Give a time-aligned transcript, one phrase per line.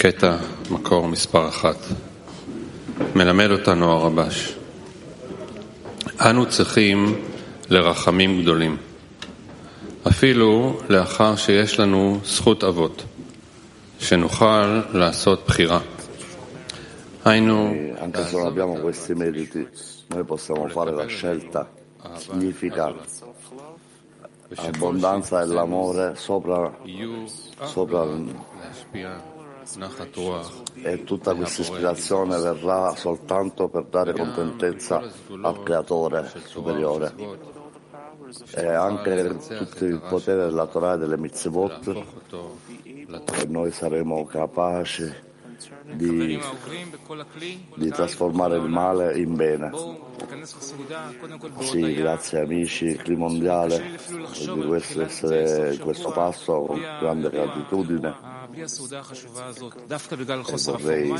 [0.00, 0.36] קטע
[0.70, 1.76] מקור מספר אחת
[3.14, 4.56] מלמד אותנו הרבש.
[6.20, 7.14] אנו צריכים
[7.68, 8.76] לרחמים גדולים,
[10.08, 13.02] אפילו לאחר שיש לנו זכות אבות,
[13.98, 15.80] שנוכל לעשות בחירה.
[17.24, 17.74] היינו...
[18.00, 19.66] Anche se non abbiamo questi meriti,
[20.08, 21.66] noi possiamo fare la scelta.
[22.16, 22.94] Significa
[24.56, 26.72] abbondanza dell'amore sopra,
[27.64, 28.06] sopra
[30.82, 35.02] e tutta questa ispirazione verrà soltanto per dare contentezza
[35.42, 37.14] al creatore superiore
[38.54, 45.26] e anche tutto il potere della Torah e delle mitzvot e noi saremo capaci
[45.94, 46.38] di,
[47.74, 49.70] di, trasformare il male in bene.
[51.60, 53.98] Sì, grazie amici, il mondiale
[54.32, 58.37] di questo, essere questo passo con grande gratitudine
[60.64, 61.10] vorrei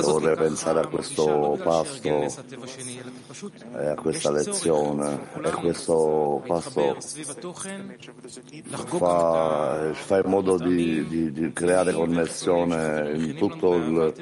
[0.00, 2.26] dovrei pensare a questo pasto,
[3.72, 6.96] a questa lezione, e questo pasto
[8.98, 14.14] fa, fa in modo di, di, di creare connessione in tutto il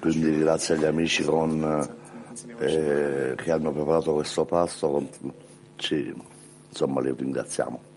[0.00, 1.37] quindi grazie agli amici con
[2.58, 5.08] eh, che hanno preparato questo pasto,
[5.76, 6.14] ci,
[6.68, 7.87] insomma li ringraziamo.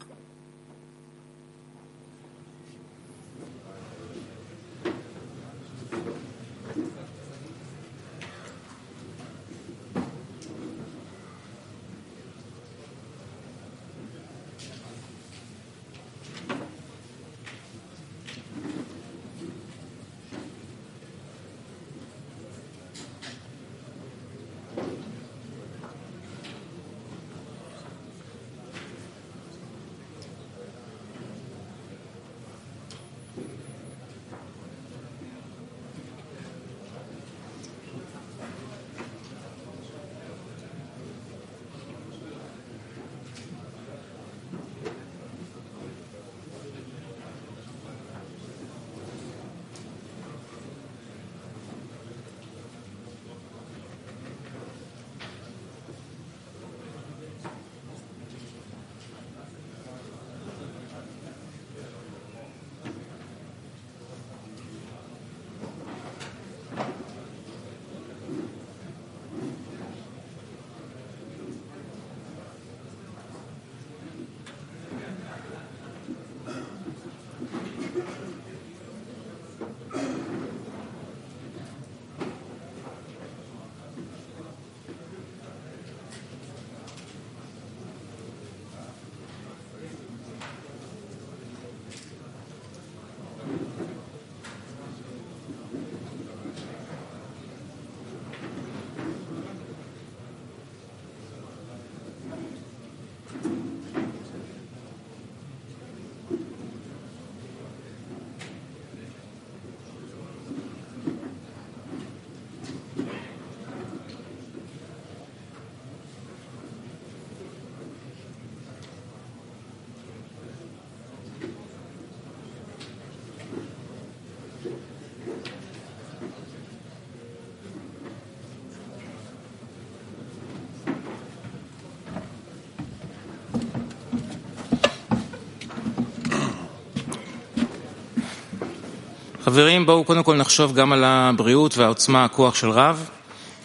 [139.51, 143.09] חברים, בואו קודם כל נחשוב גם על הבריאות והעוצמה, הכוח של רב,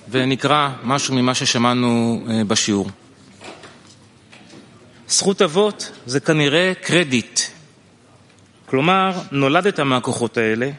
[0.08, 2.90] ונקרא משהו ממה ששמענו בשיעור.
[5.08, 7.40] זכות אבות זה כנראה קרדיט.
[8.66, 10.70] כלומר, נולדת מהכוחות האלה,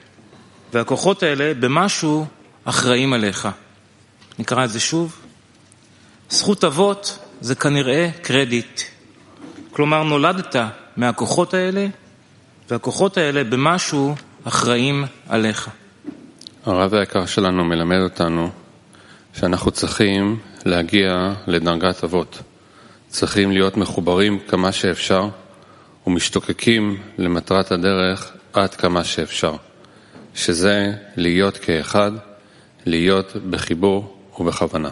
[0.73, 2.25] והכוחות האלה במשהו
[2.65, 3.47] אחראים עליך.
[4.39, 5.15] נקרא את זה שוב.
[6.29, 8.81] זכות אבות זה כנראה קרדיט.
[9.71, 10.55] כלומר, נולדת
[10.97, 11.87] מהכוחות האלה,
[12.69, 14.15] והכוחות האלה במשהו
[14.47, 15.69] אחראים עליך.
[16.65, 18.49] הרב היקר שלנו מלמד אותנו
[19.33, 22.41] שאנחנו צריכים להגיע לדרגת אבות.
[23.07, 25.29] צריכים להיות מחוברים כמה שאפשר
[26.07, 29.55] ומשתוקקים למטרת הדרך עד כמה שאפשר,
[30.35, 32.11] שזה להיות כאחד,
[32.85, 34.89] להיות בחיבור ובכוונה.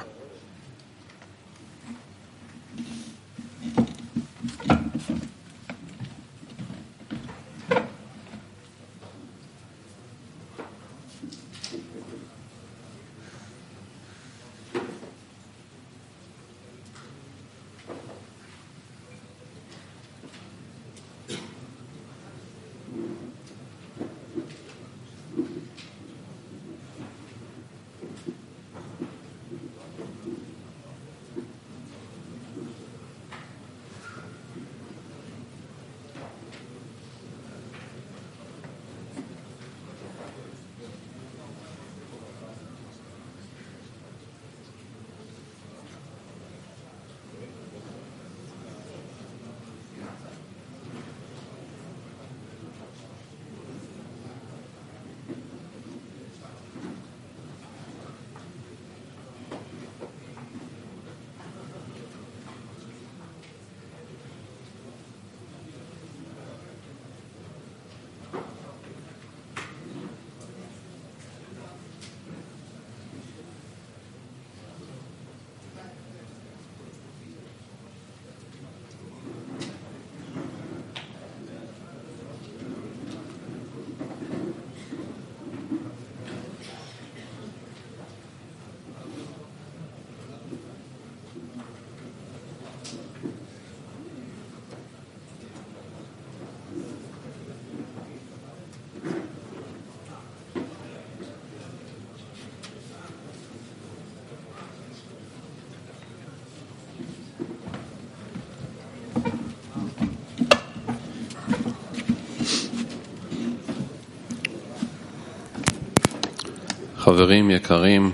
[117.16, 118.12] חברים יקרים,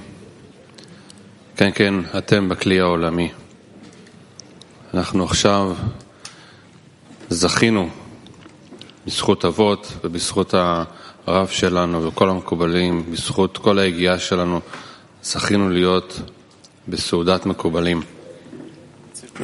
[1.55, 3.31] כן, כן, אתם בכלי העולמי.
[4.93, 5.75] אנחנו עכשיו
[7.29, 7.89] זכינו
[9.07, 10.53] בזכות אבות ובזכות
[11.27, 14.59] הרב שלנו וכל המקובלים, בזכות כל היגיעה שלנו,
[15.23, 16.19] זכינו להיות
[16.87, 18.01] בסעודת מקובלים.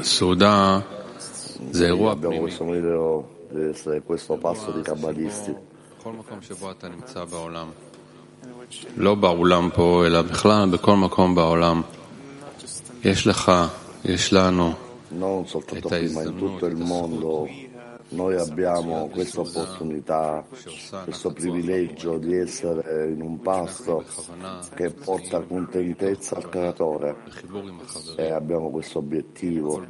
[0.02, 0.80] סעודה
[1.72, 2.52] זה אירוע פנימי.
[6.00, 7.68] בכל מקום שבו אתה נמצא בעולם,
[8.98, 11.82] לא באולם פה, אלא בכלל בכל מקום בעולם,
[13.04, 13.52] יש לך,
[14.06, 14.74] יש לנו,
[15.78, 17.67] את ההזדמנות, את הזכות
[18.10, 20.46] noi abbiamo questa opportunità,
[21.04, 24.06] questo privilegio di essere in un pasto
[24.76, 27.16] che porta contentezza al creatore.
[28.16, 29.86] E abbiamo questo obiettivo,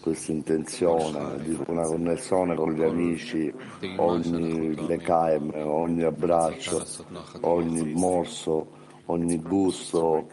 [0.00, 3.52] questa intenzione di una connessione con gli amici,
[3.96, 6.84] ogni lecaem, ogni abbraccio,
[7.40, 10.26] ogni morso, ogni gusto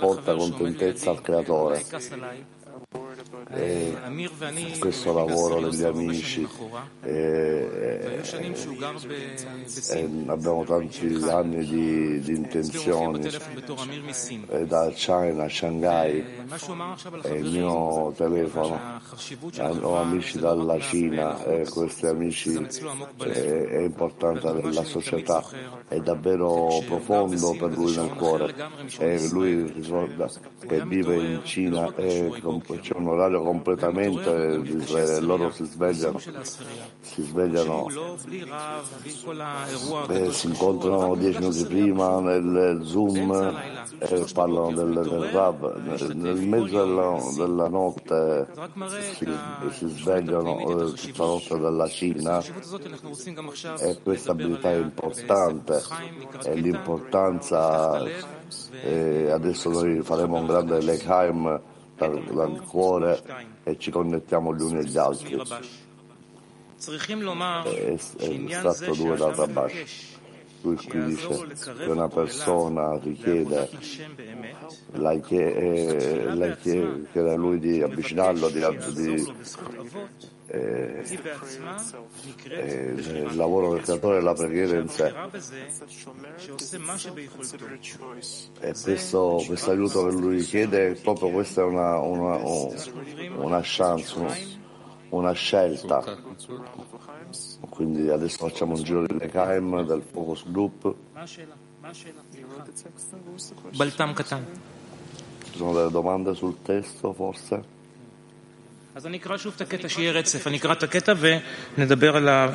[0.00, 1.82] porta contentezza al creatore
[3.54, 3.94] e
[4.78, 6.48] questo lavoro degli amici
[7.02, 8.22] e,
[9.90, 13.28] e abbiamo tanti anni di, di intenzioni
[14.48, 16.24] e da China Shanghai
[17.22, 19.00] e il mio telefono
[19.82, 22.54] ho amici dalla Cina e questi amici
[23.18, 25.44] è, importante della società
[25.88, 28.54] è davvero profondo per lui nel cuore.
[29.30, 30.30] Lui ricorda
[30.66, 32.30] che vive in Cina e
[32.80, 37.88] c'è un orario completamente di Israele, loro si svegliano, si svegliano
[40.08, 43.30] e si incontrano dieci minuti prima nel Zoom
[43.98, 45.76] e parlano del, del Rav,
[46.14, 48.48] nel, mezzo della, della notte
[49.14, 49.28] si,
[49.70, 52.42] si, svegliano eh, tutta la notte dalla Cina
[53.78, 55.82] e questa abilità è importante
[56.44, 58.02] e l'importanza
[58.82, 61.60] e adesso noi faremo un grande Lechaim
[61.96, 63.22] dal, dal cuore
[63.64, 65.40] e ci connettiamo gli uni agli altri.
[67.64, 70.20] È, stato due da Rabash.
[70.62, 71.46] Lui qui dice
[71.76, 73.68] che una persona richiede,
[74.92, 78.60] lei chiede, lei chiede a lui di avvicinarlo, di,
[78.94, 79.32] di
[80.54, 81.02] eh,
[82.50, 85.14] eh, il lavoro del creatore è la preghiera in sé.
[88.60, 94.58] E questo, questo aiuto che lui chiede, proprio questa è una, una, una chance,
[95.08, 96.18] una scelta.
[97.70, 100.94] Quindi adesso facciamo un giro di Lekaim del Focus Group.
[105.44, 107.80] Ci sono delle domande sul testo forse?
[108.97, 110.47] אז אני אקרא שוב את הקטע, שיהיה רצף.
[110.47, 111.13] אני אקרא את הקטע
[111.77, 112.49] ונדבר על, ה...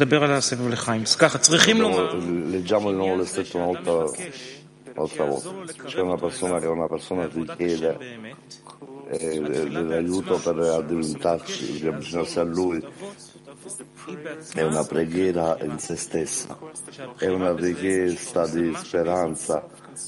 [0.00, 1.02] על הסבב לחיים.
[1.02, 2.18] אז ככה, צריכים לומר...
[2.52, 3.92] Leggiamo il nuovo versetto un'altra,
[4.96, 5.50] un'altra volta.
[5.86, 7.98] C'è una persona che una persona richiede
[9.10, 12.82] eh, l'aiuto per addentrarci, per avvicinarsi a lui.
[14.54, 16.58] È una preghiera in se stessa,
[17.18, 19.66] è una richiesta di speranza,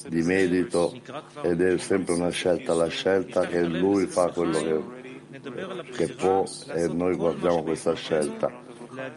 [0.08, 0.82] di merito
[1.42, 4.97] ed è sempre una scelta, la scelta che lui fa quello che
[5.95, 6.43] che può
[6.73, 8.67] e noi guardiamo questa scelta.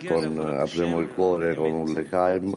[0.06, 2.54] con, eh, apriamo il cuore con un lekaim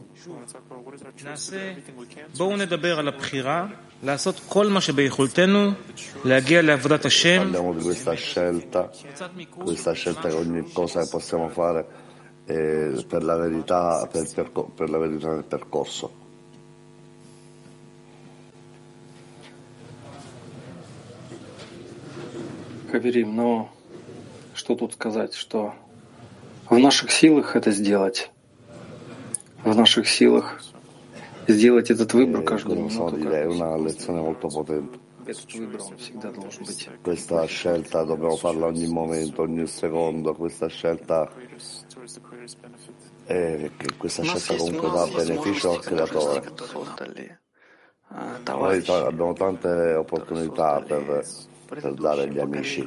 [7.38, 8.90] parliamo di questa scelta.
[9.56, 11.86] Questa scelta che ogni cosa che possiamo fare
[12.46, 16.24] eh, per, la verità, per, percor- per la verità del percorso.
[22.90, 23.68] Хаверим, но
[24.54, 25.74] что тут сказать, что
[26.70, 28.30] в наших силах это сделать,
[29.64, 30.62] в наших силах
[31.46, 33.16] сделать этот выбор каждую минуту.
[35.28, 36.88] Этот выбор, он всегда должен быть.
[37.02, 41.28] Questa scelta dobbiamo farla ogni momento, ogni secondo, questa scelta
[43.26, 46.52] che questa scelta comunque dà beneficio al creatore.
[48.46, 51.26] Noi abbiamo tante opportunità per
[51.66, 52.86] per dare gli amici.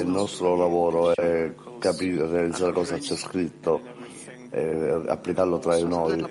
[0.00, 3.80] Il nostro lavoro è capire, realizzare cosa c'è scritto,
[4.50, 6.24] applicarlo tra noi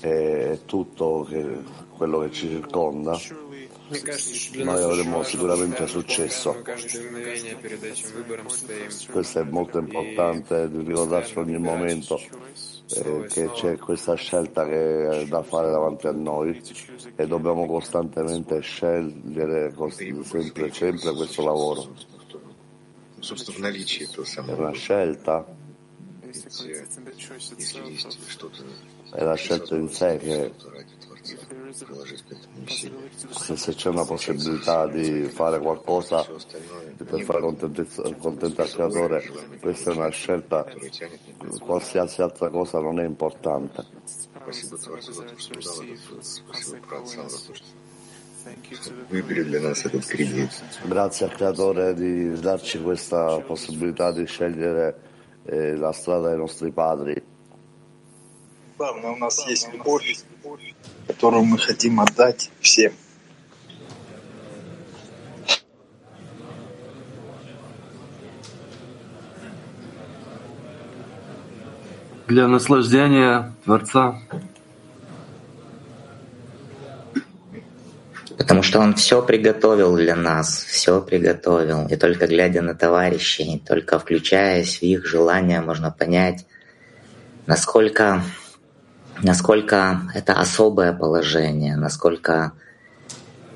[0.00, 1.58] e tutto che,
[1.96, 3.18] quello che ci circonda.
[4.54, 6.62] Noi avremo sicuramente successo.
[9.10, 12.18] Questo è molto importante di ricordarci ogni momento
[12.90, 16.60] eh, che c'è questa scelta che è da fare davanti a noi
[17.16, 21.94] e dobbiamo costantemente scegliere sempre, sempre questo lavoro.
[23.20, 25.46] È una scelta
[29.12, 30.52] È la scelta in sé che
[33.29, 39.95] se, se c'è una possibilità di fare qualcosa per fare contentare il creatore, questa è
[39.95, 40.65] una scelta,
[41.59, 43.85] qualsiasi altra cosa non è importante.
[50.83, 55.01] Grazie al creatore di darci questa possibilità di scegliere
[55.45, 57.21] eh, la strada dei nostri padri.
[58.79, 60.23] Главное, у нас есть любовь,
[61.06, 62.92] которую мы хотим отдать всем.
[72.26, 74.18] Для наслаждения Творца.
[78.36, 81.86] Потому что Он все приготовил для нас, все приготовил.
[81.86, 86.46] И только глядя на товарищей, только включаясь в их желания, можно понять,
[87.46, 88.22] насколько
[89.22, 92.52] насколько это особое положение, насколько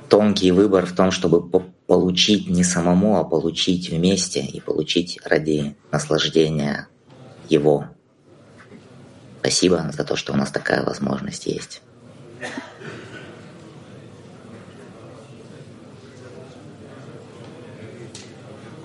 [0.09, 1.47] тонкий выбор в том, чтобы
[1.87, 6.89] получить не самому, а получить вместе и получить ради наслаждения
[7.49, 7.87] его.
[9.41, 11.83] Спасибо за то, что у нас такая возможность есть.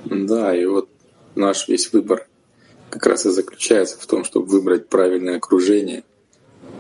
[0.05, 0.89] Да, и вот
[1.35, 2.27] наш весь выбор
[2.89, 6.03] как раз и заключается в том, чтобы выбрать правильное окружение—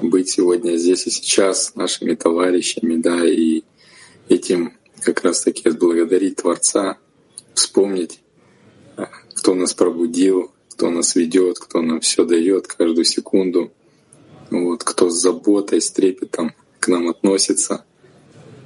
[0.01, 3.63] быть сегодня здесь и сейчас нашими товарищами, да, и
[4.29, 6.97] этим как раз-таки отблагодарить Творца,
[7.53, 8.21] вспомнить,
[8.97, 13.71] а, кто нас пробудил, кто нас ведет, кто нам все дает каждую секунду,
[14.49, 17.85] вот, кто с заботой, с трепетом к нам относится.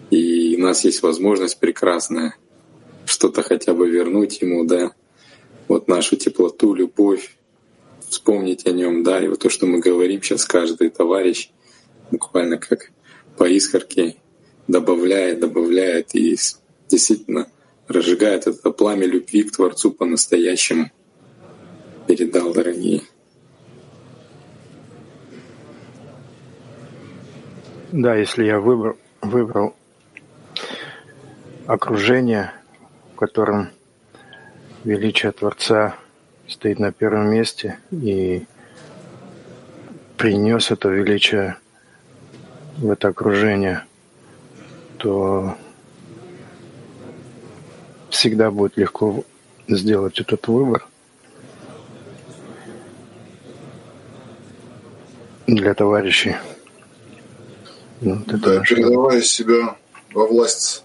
[0.09, 2.35] И у нас есть возможность прекрасная
[3.05, 4.91] что-то хотя бы вернуть ему, да,
[5.67, 7.36] вот нашу теплоту, любовь,
[8.09, 11.49] вспомнить о нем, да, и вот то, что мы говорим сейчас, каждый товарищ
[12.11, 12.91] буквально как
[13.37, 14.15] по искорке
[14.67, 16.37] добавляет, добавляет и
[16.89, 17.47] действительно
[17.87, 20.91] разжигает это пламя любви к Творцу по-настоящему.
[22.07, 23.01] Передал, дорогие.
[27.91, 29.75] Да, если я выбрал, выбрал
[31.65, 32.53] окружение,
[33.13, 33.69] в котором
[34.83, 35.97] величие Творца
[36.47, 38.45] стоит на первом месте и
[40.17, 41.57] принес это величие
[42.77, 43.83] в это окружение,
[44.97, 45.55] то
[48.09, 49.23] всегда будет легко
[49.67, 50.87] сделать этот выбор
[55.45, 56.35] для товарищей.
[58.01, 59.75] Вот да, передавая себя
[60.13, 60.83] во власть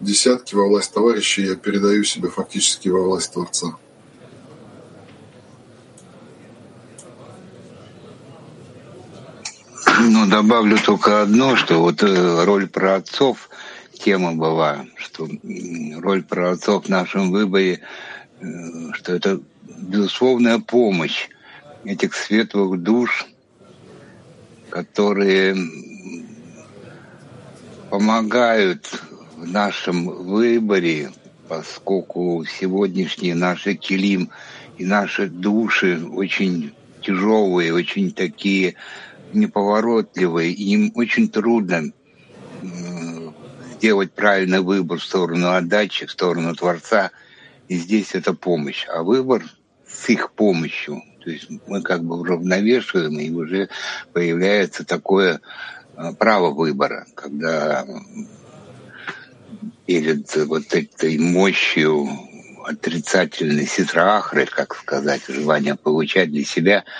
[0.00, 3.76] десятки, во власть товарищей, я передаю себя фактически во власть Творца.
[10.42, 13.48] Добавлю только одно, что вот э, роль праотцов,
[13.94, 15.26] тема была, что
[15.96, 17.80] роль праотцов в нашем выборе,
[18.40, 18.46] э,
[18.92, 19.40] что это
[19.78, 21.28] безусловная помощь
[21.84, 23.26] этих светлых душ,
[24.68, 25.56] которые
[27.88, 29.00] помогают
[29.36, 31.12] в нашем выборе,
[31.48, 34.28] поскольку сегодняшние наши килим
[34.76, 38.74] и наши души очень тяжелые, очень такие
[39.36, 41.92] неповоротливые, и им очень трудно
[43.76, 47.10] сделать правильный выбор в сторону отдачи, в сторону Творца.
[47.68, 48.86] И здесь это помощь.
[48.88, 49.44] А выбор
[49.86, 53.68] с их помощью, то есть мы как бы уравновешиваем, и уже
[54.12, 55.40] появляется такое
[55.94, 57.84] а, право выбора, когда
[59.84, 62.08] перед вот этой мощью
[62.64, 66.84] отрицательной ситрахры, как сказать, желание получать для себя–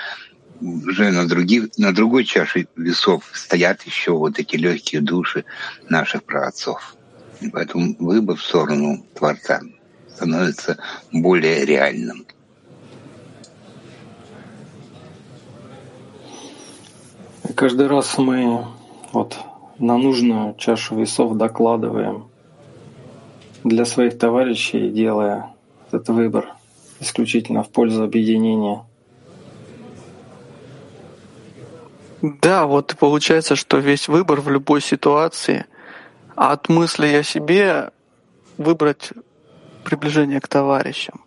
[0.61, 5.45] уже на, других, на другой чаше весов стоят еще вот эти легкие души
[5.89, 6.97] наших праотцов.
[7.41, 9.61] И поэтому выбор в сторону Творца
[10.09, 10.79] становится
[11.13, 12.27] более реальным.
[17.55, 18.67] Каждый раз мы
[19.13, 19.39] вот
[19.79, 22.29] на нужную чашу весов докладываем
[23.65, 25.55] для своих товарищей, делая
[25.91, 26.55] этот выбор
[27.01, 28.85] исключительно в пользу объединения–
[32.41, 35.67] Да, вот получается, что весь выбор в любой ситуации
[36.35, 37.91] от мысли о себе
[38.57, 39.11] выбрать
[39.85, 41.25] приближение к товарищам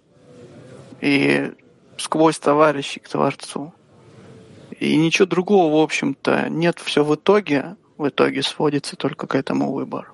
[0.99, 1.53] и
[1.97, 3.73] сквозь товарищей к Творцу.
[4.79, 6.79] И ничего другого, в общем-то, нет.
[6.79, 10.07] Все в итоге, в итоге сводится только к этому выбору.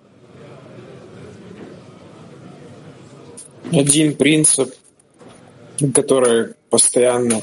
[3.72, 4.74] Один принцип,
[5.94, 7.42] который постоянно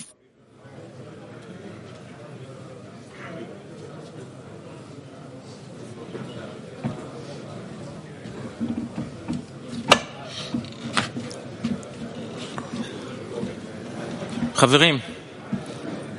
[14.62, 14.98] חברים,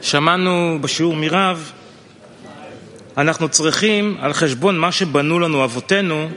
[0.01, 1.71] שמענו בשיעור מרב,
[3.17, 6.29] אנחנו צריכים, על חשבון מה שבנו לנו אבותינו,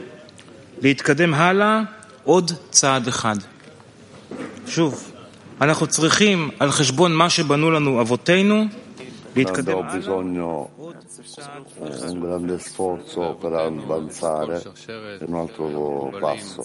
[0.81, 1.81] להתקדם הלאה
[2.23, 3.35] עוד צעד אחד.
[4.67, 5.11] שוב,
[5.61, 8.65] אנחנו צריכים, על חשבון מה שבנו לנו אבותינו,
[9.35, 10.69] להתקדם Abbiamo bisogno
[12.09, 14.61] un grande sforzo per avanzare
[15.27, 16.61] un altro passo.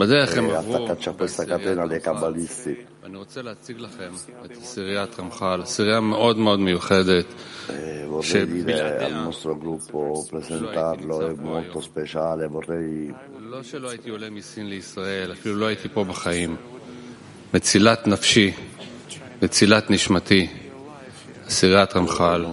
[0.00, 1.92] העתקת שפץ הקטן על
[3.04, 4.10] אני רוצה להציג לכם
[4.44, 7.24] את סיריית רמח"ל, סירייה מאוד מאוד מיוחדת,
[8.22, 9.26] שבלעדיה
[11.04, 11.22] לא,
[13.40, 16.56] לא שלא הייתי עולה מסין לישראל, אפילו לא הייתי פה בחיים.
[17.54, 18.52] מצילת נפשי,
[19.42, 20.48] מצילת נשמתי,
[21.48, 22.44] סיריית רמח"ל.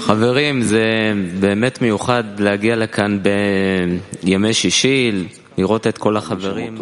[0.00, 3.18] חברים, זה באמת מיוחד להגיע לכאן
[4.22, 6.78] בימי שישי, לראות את כל החברים.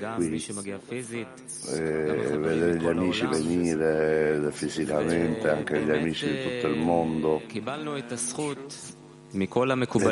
[0.00, 0.18] גם.
[0.18, 1.26] מי שמגיע פיזית.
[1.66, 7.40] e vedere gli amici venire fisicamente, anche gli amici di tutto il mondo.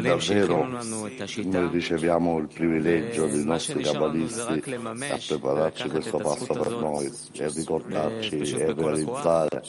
[0.00, 7.48] davvero noi riceviamo il privilegio dei nostri cabalisti a prepararci questo passo per noi e
[7.48, 9.62] ricordarci e realizzare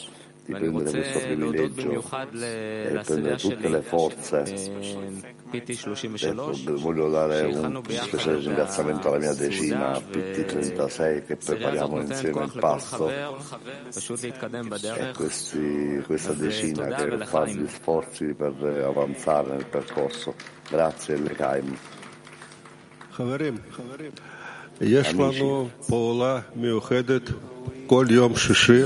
[0.49, 2.45] di ואני prendere רוצה questo להודות privilegio במיוחד ל-
[2.91, 4.43] e לסירייה prendere tutte שלי, le forze.
[5.53, 9.99] PT Ecco, 33, voglio dare שהכנו un ביחד speciale את ringraziamento alla mia הסעודה, decina
[10.13, 13.35] PT36 che והסירייה הזאת prepariamo נותנת insieme il כוח לכל passo חבר
[13.95, 15.17] פשוט להתקדם e בדרך.
[15.21, 17.57] questi- questa אז decina תודה che fa ולחיים.
[17.57, 18.53] gli sforzi per
[18.91, 20.31] avanzare nel percorso.
[20.73, 21.75] Grazie Lecaim.
[23.13, 23.55] חברים,
[24.81, 27.52] יש לנו פעולה מיוחדת כל יום שישי.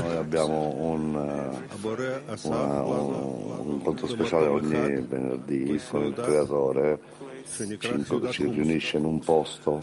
[0.00, 7.00] noi abbiamo un, eh, una, un, incontro speciale ogni venerdì con il creatore
[8.30, 9.82] ci riunisce in un posto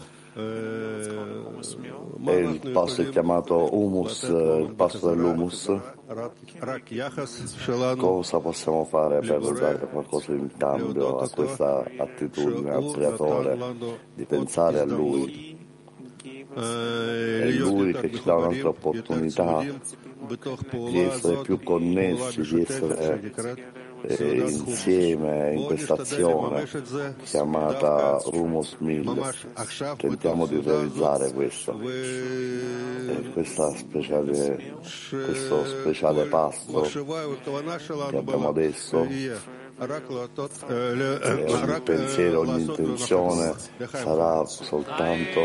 [2.26, 5.74] e il pasto è chiamato humus, eh, il pasto dell'humus.
[7.96, 13.58] Cosa possiamo fare per dare qualcosa in cambio a questa attitudine al creatore
[14.14, 15.55] di pensare a lui?
[16.56, 23.20] è Lui che ci dà un'altra opportunità di essere più connessi, di essere
[24.02, 26.66] eh, eh insieme in questa azione
[27.24, 29.34] chiamata Rumos 1000.
[29.98, 33.22] Tentiamo di realizzare questo, eh,
[33.76, 34.76] speciale,
[35.10, 39.06] questo speciale pasto che abbiamo adesso
[39.78, 43.52] e ogni pensiero, ogni intenzione
[43.90, 45.40] sarà soltanto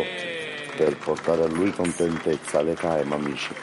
[0.80, 3.54] per portare a lui contentezza, le caem amici.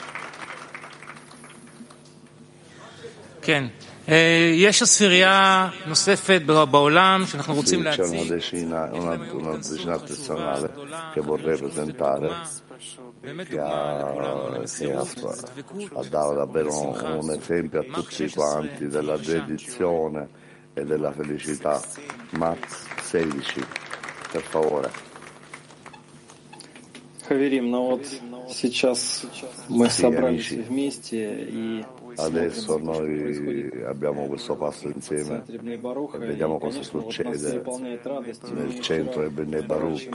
[3.41, 3.63] כן.
[4.09, 8.33] אה, יש עשירייה נוספת בעולם שאנחנו Sì, רוצים c'è una להציג.
[8.33, 10.67] decina, una, una decina addizionale
[11.13, 12.29] che vorrei presentare
[13.49, 14.99] che, ha, che ha,
[15.99, 16.71] ha dato davvero
[17.21, 20.27] un esempio a tutti quanti della dedizione
[20.73, 21.81] e della felicità.
[22.31, 22.59] Max
[23.01, 23.65] 16,
[24.31, 24.89] per favore.
[32.16, 35.44] Adesso noi abbiamo questo passo insieme.
[35.46, 37.62] e vediamo cosa succede.
[38.52, 40.08] nel centro di Bnei Baruch.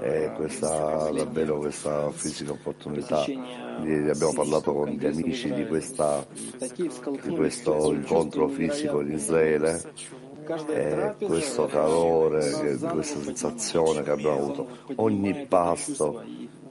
[0.00, 3.24] e questa, davvero questa fisica opportunità.
[3.26, 6.24] Ieri abbiamo parlato con gli amici di, questa,
[6.72, 9.82] di questo incontro fisico in Israele
[10.68, 14.66] e eh, questo calore, questa sensazione che abbiamo avuto.
[14.96, 16.22] Ogni pasto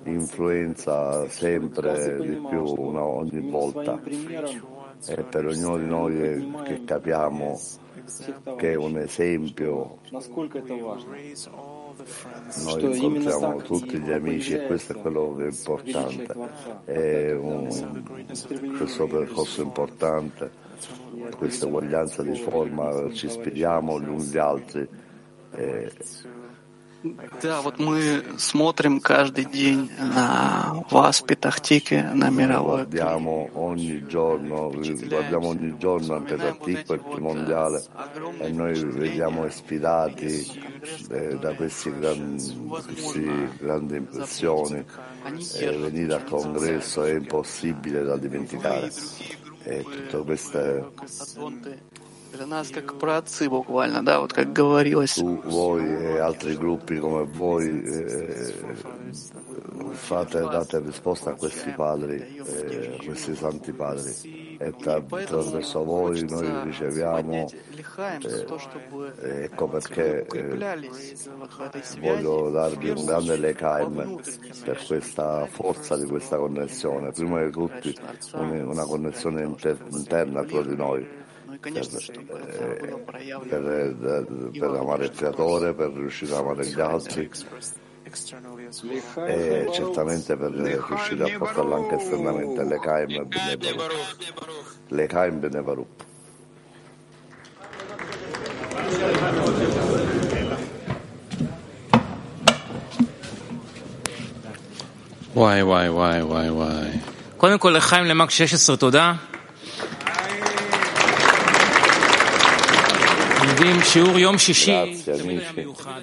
[0.03, 3.99] influenza sempre di più, no, ogni volta.
[5.07, 7.59] E per ognuno di noi che, capiamo
[8.57, 9.97] che è un esempio,
[12.63, 16.35] noi incontriamo tutti gli amici e questo è quello che è importante,
[16.85, 17.67] è un,
[18.77, 20.63] questo percorso importante
[21.36, 24.88] questa uguaglianza di forma, ci ispiriamo gli uni gli altri.
[25.52, 25.90] E
[27.42, 32.84] Да, вот мы смотрим каждый день на вас, Петахтике, на мировой.
[32.84, 37.82] Guardiamo ogni giorno, guardiamo ogni giorno anche da Tico il mondiale
[38.38, 40.46] e noi vediamo ispirati
[41.10, 44.84] eh, da questi grandi, questi grandi impressioni.
[45.54, 48.90] E venire al congresso è impossibile da dimenticare.
[49.67, 50.85] E tutte queste
[52.34, 55.14] Для нас как праотцы буквально, да, вот как говорилось.
[55.14, 58.54] tu, voi e altri gruppi come voi eh,
[59.92, 66.24] fate, date risposta a questi padri, eh, a questi santi padri e tra- attraverso voi
[66.28, 67.50] noi riceviamo
[69.22, 70.56] eh, ecco perché eh,
[72.00, 74.20] voglio darvi un grande lecaim
[74.64, 77.88] per questa forza di questa connessione prima di tutto
[78.34, 81.08] un- una connessione inter- interna tra di noi
[81.60, 82.76] per, eh,
[83.48, 83.64] per,
[84.52, 87.30] eh, per amare il creatore, per riuscire ad amare gli altri
[89.26, 94.16] e certamente per riuscire a portarlo anche esternamente l'Ekaim e Benevarup.
[94.88, 96.08] L'Ekaim Benevarup.
[105.34, 106.90] וואי, וואי, וואי, וואי, וואי.
[107.36, 109.14] קודם כל לחיים למק 16 תודה.
[113.59, 116.01] לומדים שיעור יום שישי, תמיד היה מיוחד.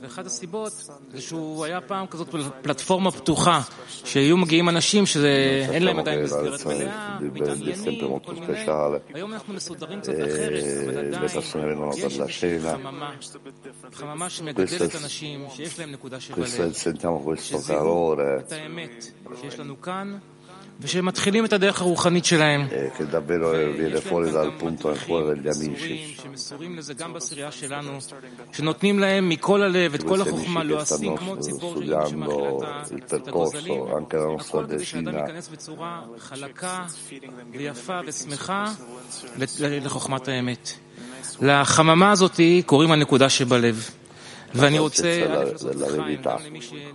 [0.00, 0.72] ואחת הסיבות
[1.12, 2.28] זה שהוא היה פעם כזאת
[2.62, 3.60] פלטפורמה פתוחה,
[4.04, 8.64] שהיו מגיעים אנשים שאין להם עדיין מסגרת מלאה, מתעניינים, כל מיני.
[9.14, 11.24] היום אנחנו מסודרים קצת אחרת, אבל עדיין
[11.96, 13.10] יש איזושהי חממה,
[13.92, 16.92] חממה שמגדלת אנשים שיש להם נקודה של בלב, שזה
[18.46, 19.04] את האמת
[19.40, 20.18] שיש לנו כאן.
[20.80, 22.68] ושמתחילים את הדרך הרוחנית שלהם.
[24.10, 26.22] fuori dal punto nel cuore degli amici.
[26.22, 27.98] שמסורים לזה גם בסירייה שלנו,
[28.52, 33.82] שנותנים להם מכל הלב את כל החוכמה, לועסים כמו ציפור studiando שמאכילה il את הגוזלים,
[33.82, 36.86] percorso, anche la nostra הכל כדי שאדם ייכנס בצורה חלקה
[37.52, 38.64] ויפה ושמחה
[39.60, 40.70] לחוכמת האמת.
[41.40, 43.90] לחממה הזאת קוראים הנקודה שבלב.
[44.52, 46.40] la coscienza della, della verità.
[46.40, 46.50] Eh,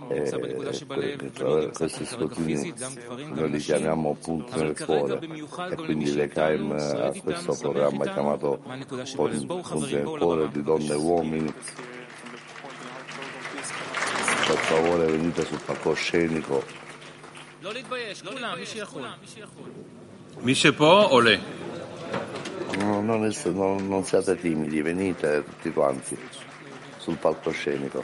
[0.08, 2.74] eh, e per questi scrutini
[3.32, 5.18] noi li chiamiamo punti nel cuore
[5.70, 8.62] e quindi le CAIM ha eh, questo programma chiamato
[9.14, 11.54] Punti nel cuore di donne e uomini
[14.46, 16.62] per favore venite sul palcoscenico.
[20.40, 21.08] Misce può?
[22.78, 26.16] Non, siate timidi, venite tutti quanti.
[27.06, 28.02] Sul palcoscenico.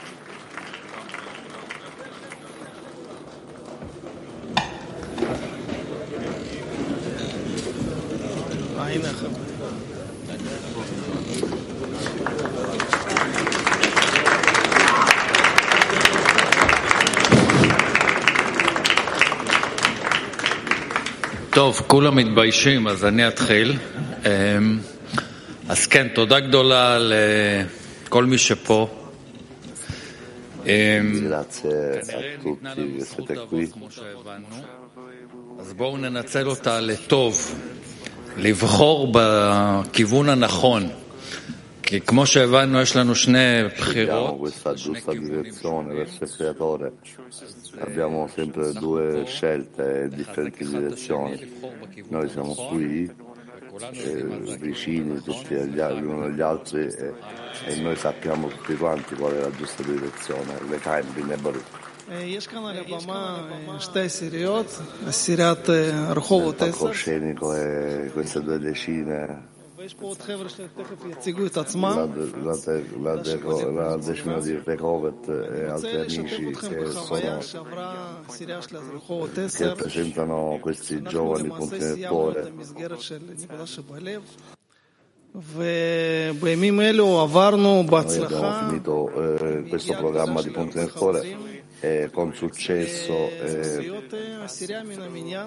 [21.51, 23.79] טוב, כולם מתביישים, אז אני אתחיל.
[24.27, 24.79] אמ,
[25.69, 26.97] אז כן, תודה גדולה.
[26.97, 27.82] אמ,
[31.28, 33.72] Grazie a ניתנה tutti לנו che זכות siete לעבוד qui.
[33.74, 34.48] כמו שהבנו.
[35.60, 37.56] אז בואו ננצל אותה לטוב,
[38.38, 40.90] לבחור בכיוון הנכון.
[41.84, 46.92] כי כמו שהבנו, יש לנו שני Scegliamo בחירות, questa giusta direzione verso il creatore.
[47.80, 51.36] Abbiamo sempre due scelte e differenti direzioni.
[52.10, 53.10] Noi siamo qui,
[53.92, 57.14] eh, vicini tutti agli, gli uni agli altri e,
[57.66, 60.60] e noi sappiamo tutti quanti qual è la giusta direzione.
[60.70, 61.06] Le Kaim
[61.42, 61.86] Baruch.
[62.10, 66.66] יש כאן על הבמה אה, שתי סיריות, סיריית אה, רחובות Nel
[68.72, 69.04] 10,
[73.73, 77.39] la decina di Rekovet e altri amici che, sono,
[79.49, 82.53] che presentano questi giovani punti nel cuore.
[88.19, 91.37] Noi abbiamo finito eh, questo programma di Ponte nel Cuore
[91.81, 94.03] eh, con successo eh,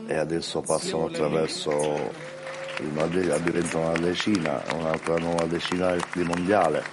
[0.07, 2.33] e adesso passano attraverso
[2.81, 3.31] una de-
[3.73, 6.83] una decina, un'altra nuova decina di mondiale.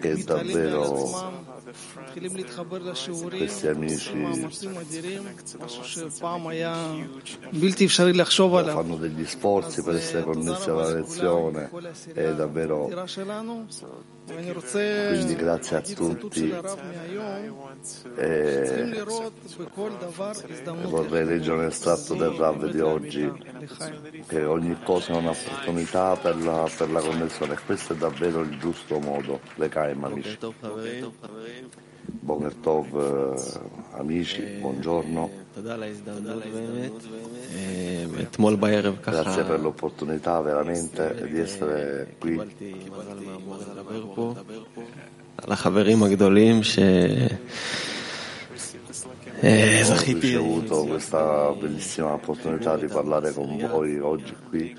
[0.00, 1.08] E davvero
[3.38, 4.12] questi amici
[8.72, 11.70] fanno degli sforzi per essere connessi alla lezione,
[12.14, 12.88] è davvero
[14.26, 16.50] quindi grazie a tutti.
[18.16, 23.32] Eh, e vorrei leggere un estratto del Rav di oggi,
[24.26, 27.56] che ogni cosa è un'opportunità per la, per la connessione.
[27.64, 30.38] Questo è davvero il giusto modo, le Kaimavish.
[32.06, 33.34] Boker Tov,
[33.92, 35.30] amici, buongiorno.
[39.02, 42.40] Grazie per l'opportunità veramente di essere qui.
[49.40, 54.74] Eh, Ho ricevuto questa bellissima opportunità di parlare con voi oggi qui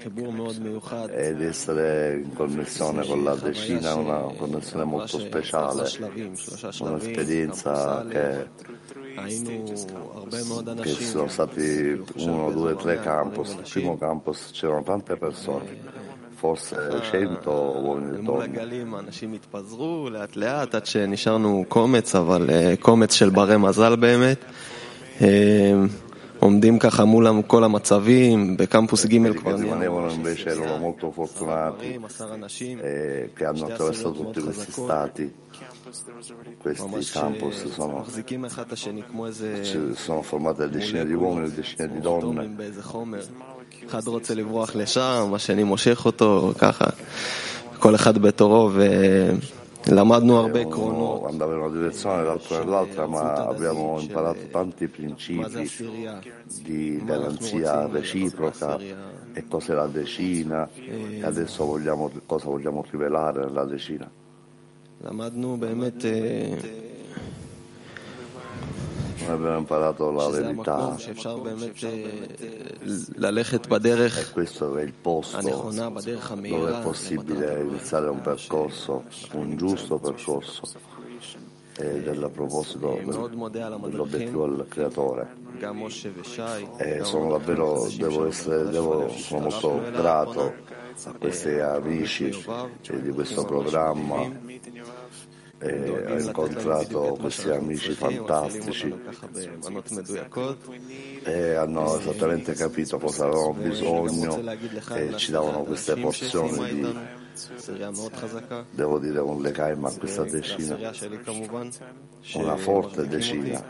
[1.10, 5.88] e di essere in connessione con la decina, una connessione molto speciale,
[6.80, 8.48] un'esperienza che,
[10.82, 13.52] che sono stati uno, due, tre campus.
[13.52, 15.97] il primo campus c'erano tante persone.
[16.42, 16.76] Forse
[17.12, 18.42] 100 uomini מול.
[18.42, 24.38] הגלים האנשים התפזרו לאט לאט עד שנשארנו קומץ, אבל אה, קומץ של ברי מזל באמת.
[25.22, 25.74] אה,
[26.40, 29.56] עומדים ככה מול כל המצבים, בקמפוס ג' כבר
[30.10, 30.50] invece
[30.82, 32.80] molto fortunati עשרה אנשים.
[32.82, 35.34] eh, che hanno attraversato tutti questi stati.
[36.62, 38.06] Questi ממש campus אה, sono,
[39.96, 42.42] sono formate decine di uomini e decine di donne.
[43.67, 43.99] אטומים באיזה חומר.
[44.01, 46.85] אחד רוצה לברוח לשם, השני מושך אותו, ככה.
[47.79, 48.71] כל אחד בתורו,
[49.87, 51.23] ולמדנו הרבה עקרונות.
[51.23, 56.19] Uno andava in una direzione, l'altro nell'altra, ma abbiamo imparato tanti מה זה principi עשירייה?
[56.63, 58.79] di garanzia reciproca
[59.33, 64.11] e cos'è la decina e adesso vogliamo, cosa vogliamo rivelare nella decina.
[65.05, 66.86] למדנו באמת אה, Noi
[69.32, 70.96] abbiamo imparato la verità.
[74.20, 80.62] e questo è il posto dove è possibile iniziare un percorso, un giusto percorso.
[81.80, 85.36] E del proposito dell'obiettivo al creatore.
[86.78, 90.54] E sono davvero devo essere, devo, sono molto grato
[91.04, 92.32] a questi amici
[92.82, 94.28] di questo programma.
[95.60, 98.94] Eh, e ho incontrato questi amici fantastici.
[101.24, 104.40] e hanno esattamente capito cosa avevamo bisogno
[104.94, 106.96] e ci davano queste porzioni di,
[108.72, 110.78] devo dire, un legaim a questa decina,
[112.34, 113.64] una forte decina.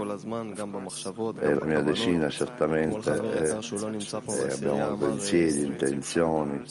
[1.40, 3.12] è la mia decina certamente.
[3.12, 6.64] E, è eh, abbiamo pensieri, intenzioni.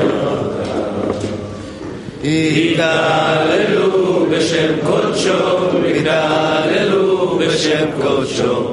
[2.24, 5.40] התהללו בשם קודשו,
[5.96, 8.69] התהללו בשם קודשו,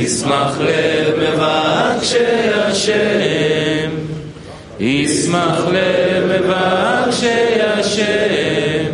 [0.00, 2.16] ישמח לב מבקשי
[2.54, 3.90] השם,
[4.80, 8.90] ישמח לב מבקשי השם,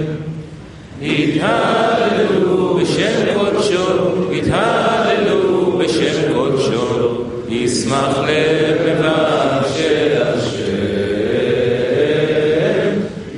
[1.02, 10.66] התהללו בשם קודשו, התהללו בשם קודשו, ישמח לב מבקשי השם.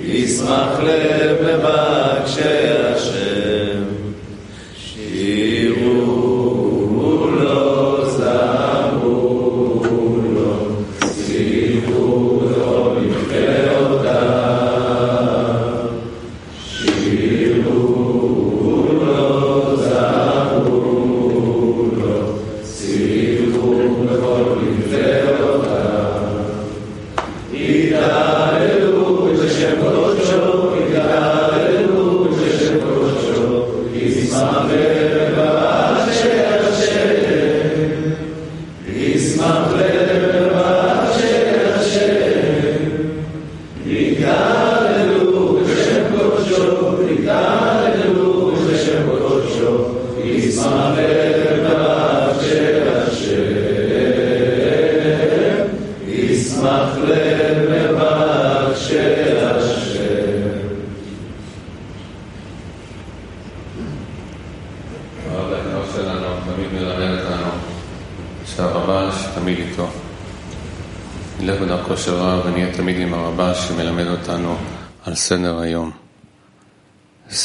[0.05, 2.58] ישמח לב מבקשי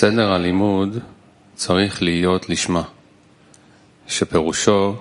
[0.03, 0.97] סדר הלימוד
[1.55, 2.83] צריך להיות לשמה,
[4.07, 4.95] שפירושו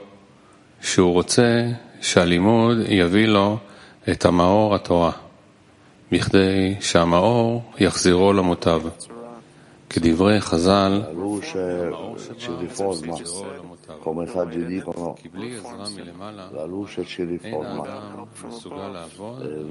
[0.83, 1.67] שהוא רוצה
[2.01, 3.59] שהלימוד יביא לו
[4.11, 5.13] את המאור התורה,
[6.13, 8.83] בכדי שהמאור יחזירו למוטב.
[9.91, 11.03] כדברי חז"ל,
[12.39, 13.15] ci riforma,
[14.01, 15.17] come i saggi dicono,
[16.51, 18.21] la luce ci riforma.
[19.41, 19.63] Eh,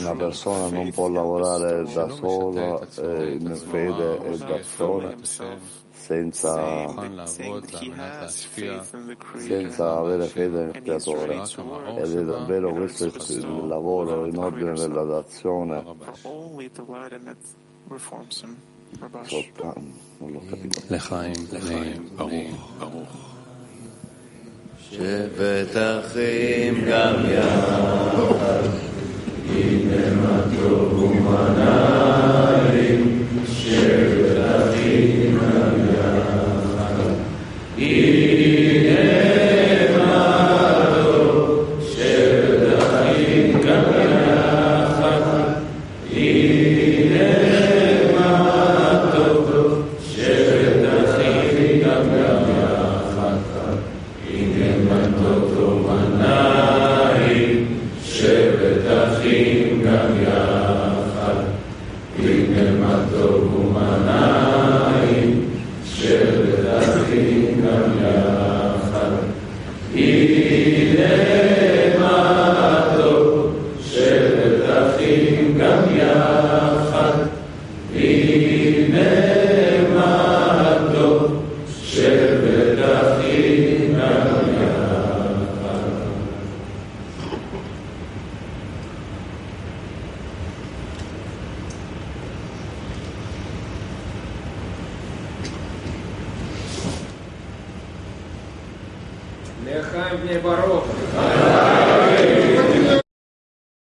[0.00, 5.16] Una persona non può lavorare da sola, eh, in fede e d'azione,
[5.90, 6.88] senza,
[9.36, 11.42] senza avere fede nel creatore.
[11.96, 15.84] Ed è davvero questo il lavoro in ordine della d'azione.
[20.90, 22.06] לחיים, לחיים,
[22.78, 23.16] ברוך,
[24.90, 28.62] שבטחים גם יחד,
[29.48, 32.11] הנה מה טוב ומנה